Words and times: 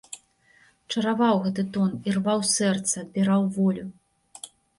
Чараваў 0.93 1.35
гэты 1.43 1.65
тон, 1.75 1.91
ірваў 2.13 2.39
сэрца, 2.55 2.95
адбіраў 3.03 3.47
волю. 3.61 3.85